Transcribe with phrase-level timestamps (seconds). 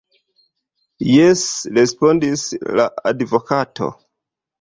[1.09, 1.43] Jes,
[1.79, 2.45] respondis
[2.79, 3.91] la advokato.